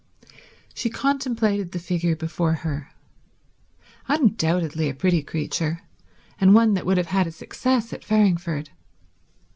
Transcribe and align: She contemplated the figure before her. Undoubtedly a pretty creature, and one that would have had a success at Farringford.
She 0.73 0.89
contemplated 0.89 1.73
the 1.73 1.77
figure 1.77 2.15
before 2.15 2.53
her. 2.65 2.89
Undoubtedly 4.07 4.89
a 4.89 4.95
pretty 4.95 5.21
creature, 5.21 5.81
and 6.39 6.55
one 6.55 6.73
that 6.73 6.87
would 6.87 6.97
have 6.97 7.05
had 7.13 7.27
a 7.27 7.31
success 7.31 7.93
at 7.93 8.03
Farringford. 8.03 8.69